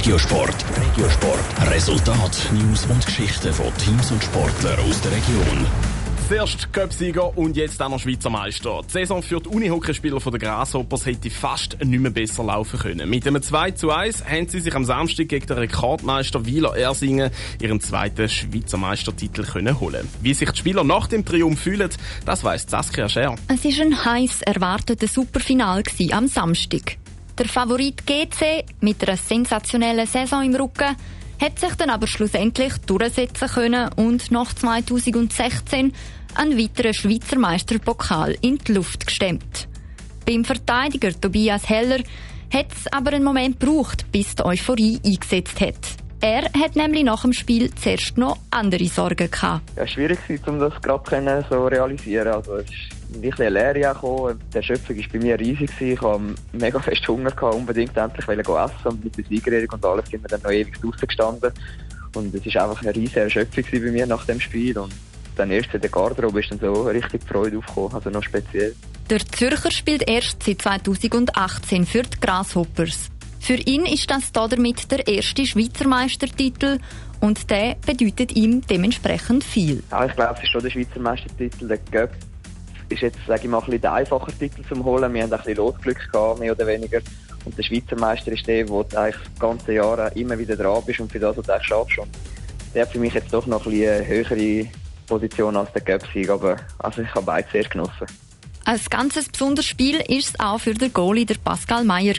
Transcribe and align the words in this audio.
Regiosport. 0.00 0.56
Regiosport. 0.80 1.70
Resultat, 1.70 2.50
News 2.54 2.86
und 2.86 3.04
Geschichten 3.04 3.52
von 3.52 3.66
Teams 3.76 4.10
und 4.10 4.24
Sportlern 4.24 4.80
aus 4.80 4.98
der 5.02 5.12
Region. 5.12 5.66
Zuerst 6.26 6.72
Cup-Sieger 6.72 7.36
und 7.36 7.54
jetzt 7.54 7.82
auch 7.82 7.90
noch 7.90 8.00
Schweizer 8.00 8.30
Meister. 8.30 8.80
Die 8.88 8.92
Saison 8.92 9.22
für 9.22 9.40
die 9.42 9.50
Unihockeyspieler 9.50 10.18
von 10.18 10.32
der 10.32 10.40
Grasshoppers 10.40 11.04
hätte 11.04 11.28
fast 11.28 11.84
nicht 11.84 12.00
mehr 12.00 12.10
besser 12.10 12.44
laufen 12.44 12.78
können. 12.78 13.10
Mit 13.10 13.26
einem 13.26 13.42
2 13.42 13.72
zu 13.72 13.90
1 13.90 14.24
haben 14.24 14.48
sie 14.48 14.60
sich 14.60 14.74
am 14.74 14.86
Samstag 14.86 15.28
gegen 15.28 15.46
den 15.46 15.58
Rekordmeister 15.58 16.46
Wieler 16.46 16.74
Ersingen 16.74 17.30
ihren 17.60 17.82
zweiten 17.82 18.26
Schweizer 18.30 18.78
Meistertitel 18.78 19.44
können 19.44 19.80
holen. 19.80 20.08
Wie 20.22 20.32
sich 20.32 20.50
die 20.50 20.58
Spieler 20.58 20.82
nach 20.82 21.08
dem 21.08 21.26
Triumph 21.26 21.60
fühlen, 21.60 21.90
das 22.24 22.42
weiss 22.42 22.64
Saskia 22.66 23.06
Scher. 23.06 23.34
Es 23.48 23.64
war 23.64 23.84
ein 23.84 24.02
heiß 24.02 24.40
erwartetes 24.42 25.12
Superfinal 25.12 25.82
am 26.10 26.26
Samstag. 26.26 26.96
Der 27.40 27.48
Favorit 27.48 28.06
GC 28.06 28.66
mit 28.82 29.02
einer 29.02 29.16
sensationellen 29.16 30.06
Saison 30.06 30.44
im 30.44 30.54
Rücken 30.54 30.94
hat 31.40 31.58
sich 31.58 31.74
dann 31.76 31.88
aber 31.88 32.06
schlussendlich 32.06 32.76
durchsetzen 32.84 33.48
können 33.48 33.88
und 33.96 34.30
nach 34.30 34.52
2016 34.52 35.94
einen 36.34 36.58
weiteren 36.58 36.92
Schweizer 36.92 37.38
Meisterpokal 37.38 38.36
in 38.42 38.58
die 38.58 38.74
Luft 38.74 39.06
gestemmt. 39.06 39.68
Beim 40.26 40.44
Verteidiger 40.44 41.18
Tobias 41.18 41.66
Heller 41.66 42.00
hat 42.52 42.66
es 42.76 42.92
aber 42.92 43.12
einen 43.14 43.24
Moment 43.24 43.58
gebraucht, 43.58 44.04
bis 44.12 44.34
die 44.34 44.44
Euphorie 44.44 45.00
eingesetzt 45.02 45.62
hat. 45.62 45.96
Er 46.20 46.42
hat 46.42 46.76
nämlich 46.76 47.04
nach 47.04 47.22
dem 47.22 47.32
Spiel 47.32 47.74
zuerst 47.74 48.18
noch 48.18 48.36
andere 48.50 48.84
Sorgen 48.84 49.30
gehabt. 49.30 49.62
Ja, 49.78 49.86
schwierig 49.86 50.18
war, 50.28 50.52
um 50.52 50.60
das 50.60 50.74
gerade 50.82 51.46
so 51.48 51.66
realisieren. 51.66 52.28
Also, 52.28 52.56
es 52.56 52.68
ist 52.68 52.99
ein 53.14 53.20
bisschen 53.20 53.46
eine 53.46 53.72
Lehre 53.72 53.94
gekommen. 53.94 54.40
Die 54.52 54.56
Erschöpfung 54.56 54.96
war 54.96 55.04
bei 55.12 55.18
mir 55.18 55.40
riesig. 55.40 55.70
Ich 55.80 56.00
hatte 56.00 56.34
mega 56.52 56.78
fest 56.80 57.06
Hunger, 57.08 57.30
gehabt, 57.30 57.54
unbedingt 57.54 57.96
endlich 57.96 58.28
essen. 58.28 58.46
Und 58.84 59.04
mit 59.04 59.16
der 59.16 59.24
Siegerehrung 59.24 59.70
und 59.72 59.84
alles 59.84 60.08
sind 60.10 60.22
wir 60.22 60.28
dann 60.28 60.42
noch 60.42 60.50
ewig 60.50 60.80
draußen 60.80 61.06
gestanden. 61.06 61.52
Und 62.14 62.34
es 62.34 62.54
war 62.54 62.68
einfach 62.68 62.82
eine 62.82 62.94
riesige 62.94 63.20
Erschöpfung 63.20 63.64
bei 63.70 63.78
mir 63.78 64.06
nach 64.06 64.24
dem 64.26 64.40
Spiel. 64.40 64.78
Und 64.78 64.92
dann 65.36 65.50
erst 65.50 65.72
in 65.74 65.80
der 65.80 65.90
Garderobe 65.90 66.40
ist 66.40 66.50
dann 66.50 66.58
so 66.58 66.82
richtig 66.82 67.22
Freude 67.24 67.58
aufgekommen, 67.58 67.94
also 67.94 68.10
noch 68.10 68.22
speziell. 68.22 68.74
Der 69.08 69.20
Zürcher 69.20 69.70
spielt 69.70 70.08
erst 70.08 70.42
seit 70.42 70.62
2018 70.62 71.86
für 71.86 72.02
die 72.02 72.20
Grasshoppers. 72.20 73.08
Für 73.40 73.54
ihn 73.54 73.86
ist 73.86 74.10
das 74.10 74.32
damit 74.32 74.90
der 74.90 75.06
erste 75.08 75.46
Schweizer 75.46 75.88
Meistertitel 75.88 76.78
und 77.20 77.50
der 77.50 77.76
bedeutet 77.84 78.36
ihm 78.36 78.60
dementsprechend 78.60 79.42
viel. 79.42 79.82
Ja, 79.90 80.04
ich 80.04 80.14
glaube, 80.14 80.34
es 80.36 80.42
ist 80.44 80.50
schon 80.50 80.62
der 80.62 80.70
Schweizer 80.70 81.00
Meistertitel. 81.00 81.68
Der 81.68 81.78
Göpp 81.90 82.12
ist 82.90 83.02
jetzt, 83.02 83.18
sage 83.26 83.42
ich 83.44 83.48
mal, 83.48 83.58
ein 83.58 83.64
bisschen 83.64 83.80
der 83.80 83.92
einfache 83.94 84.32
Titel 84.32 84.62
zum 84.68 84.84
holen. 84.84 85.12
Wir 85.14 85.22
haben 85.22 85.32
ein 85.32 85.38
bisschen 85.38 85.56
Losglück 85.56 86.12
gehabt, 86.12 86.40
mehr 86.40 86.52
oder 86.52 86.66
weniger. 86.66 87.00
Und 87.44 87.56
der 87.56 87.62
Schweizer 87.62 87.96
Meister 87.98 88.32
ist 88.32 88.46
der, 88.46 88.64
du 88.64 88.80
eigentlich 88.80 89.16
das 89.16 89.38
ganze 89.38 89.72
Jahr 89.72 90.14
immer 90.16 90.38
wieder 90.38 90.56
dran 90.56 90.82
bist 90.84 91.00
und 91.00 91.10
für 91.10 91.18
das, 91.18 91.36
was 91.36 91.46
du 91.46 91.64
schaffst. 91.64 91.98
Und 91.98 92.08
der 92.74 92.82
hat 92.82 92.92
für 92.92 92.98
mich 92.98 93.14
jetzt 93.14 93.32
doch 93.32 93.46
noch 93.46 93.64
ein 93.64 93.72
bisschen 93.72 94.06
höhere 94.06 94.68
Position 95.06 95.56
als 95.56 95.72
der 95.72 95.82
Göpp-Sieg. 95.82 96.28
Aber 96.28 96.56
also 96.78 97.02
ich 97.02 97.14
habe 97.14 97.24
beide 97.24 97.48
sehr 97.50 97.64
genossen. 97.64 98.06
Ein 98.64 98.80
ganz 98.90 99.14
besonderes 99.28 99.66
Spiel 99.66 100.00
ist 100.00 100.28
es 100.28 100.40
auch 100.40 100.58
für 100.58 100.74
den 100.74 100.92
Goalie, 100.92 101.24
der 101.24 101.36
Pascal 101.42 101.84
Meyer. 101.84 102.14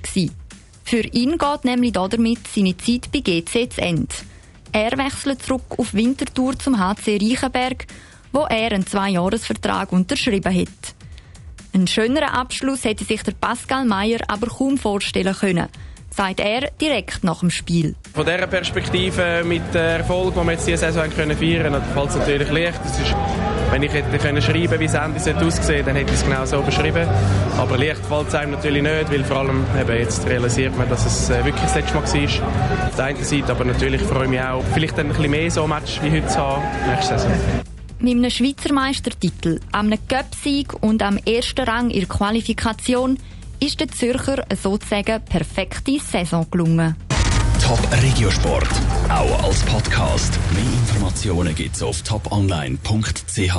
Für 0.84 1.02
ihn 1.02 1.38
geht 1.38 1.64
nämlich 1.66 1.94
damit 1.94 2.40
seine 2.48 2.76
Zeit 2.78 3.12
bei 3.12 3.20
GC 3.20 3.72
zu 3.72 3.82
Ende. 3.82 4.14
Er 4.74 4.98
wechselt 4.98 5.44
zurück 5.44 5.64
auf 5.78 5.94
Winterthur 5.94 6.58
zum 6.58 6.80
HC 6.80 7.18
Reichenberg, 7.22 7.86
wo 8.32 8.42
er 8.42 8.72
einen 8.72 8.86
Zweijahresvertrag 8.86 9.92
unterschrieben 9.92 10.54
hat. 10.54 10.96
Einen 11.74 11.88
schöneren 11.88 12.30
Abschluss 12.30 12.84
hätte 12.84 13.06
sich 13.06 13.24
der 13.24 13.34
Pascal 13.34 13.86
Meyer 13.86 14.20
aber 14.28 14.48
kaum 14.48 14.78
vorstellen 14.78 15.36
können 15.36 15.68
sagt 16.14 16.42
er 16.42 16.70
direkt 16.80 17.24
nach 17.24 17.40
dem 17.40 17.50
Spiel. 17.50 17.96
Von 18.14 18.26
dieser 18.26 18.48
Perspektive 18.48 19.44
mit 19.46 19.74
dem 19.74 19.82
Erfolg, 19.82 20.36
den 20.36 20.46
wir 20.46 20.54
jetzt 20.54 20.68
diese 20.68 20.78
Saison 20.78 21.10
können 21.10 21.38
feiern 21.38 21.64
können, 21.64 21.82
fällt 21.94 22.10
es 22.10 22.16
natürlich 22.18 22.52
leicht. 22.52 22.86
Ist, 22.86 23.16
wenn 23.72 23.84
ich 23.84 23.94
hätte 23.94 24.18
können 24.18 24.42
schreiben 24.42 24.80
wie 24.80 24.88
das 24.88 24.96
Ende 24.96 25.46
aussehen 25.46 25.86
dann 25.86 25.96
hätte 25.96 26.12
ich 26.12 26.20
es 26.20 26.24
genau 26.24 26.46
so 26.46 26.62
beschrieben. 26.62 27.08
Aber 27.58 27.78
leicht 27.78 28.06
fällt 28.06 28.28
es 28.28 28.36
einem 28.36 28.52
natürlich 28.52 28.84
nicht, 28.84 29.12
weil 29.12 29.24
vor 29.24 29.38
allem 29.38 29.64
eben 29.80 29.98
jetzt 29.98 30.28
realisiert 30.28 30.78
man, 30.78 30.90
dass 30.90 31.06
es 31.06 31.30
äh, 31.30 31.46
wirklich 31.46 31.64
das 31.64 31.76
letzte 31.76 31.96
Mal 31.96 32.04
war. 32.04 32.88
Auf 32.88 32.96
der 32.98 33.06
einen 33.06 33.24
Seite, 33.24 33.52
aber 33.52 33.64
natürlich 33.64 34.02
freue 34.02 34.26
ich 34.26 34.30
mich 34.30 34.42
auch, 34.42 34.64
vielleicht 34.74 35.00
ein 35.00 35.08
bisschen 35.08 35.32
mehr 35.32 35.50
so 35.50 35.66
Match 35.66 36.02
wie 36.04 36.12
heute 36.12 36.28
zu 36.28 36.38
haben, 36.38 36.64
nächste 36.90 37.18
Saison. 37.18 37.71
Mit 38.02 38.16
einem 38.16 38.32
Schweizer 38.32 38.74
Meistertitel, 38.74 39.60
einem 39.72 40.00
Cup-Sieg 40.08 40.74
und 40.82 41.04
am 41.04 41.18
ersten 41.18 41.64
Rang 41.66 41.92
in 41.92 42.00
der 42.00 42.10
Qualifikation 42.10 43.20
ist 43.60 43.80
der 43.80 43.90
Zürcher 43.90 44.44
sozusagen 44.60 45.24
perfekte 45.24 46.00
Saison 46.00 46.48
gelungen. 46.50 46.96
Top 47.64 47.80
Regiosport, 48.02 48.68
auch 49.08 49.44
als 49.44 49.62
Podcast. 49.66 50.34
Mehr 50.56 50.64
Informationen 50.64 51.54
gibt's 51.54 51.84
auf 51.84 52.02
toponline.ch. 52.02 53.56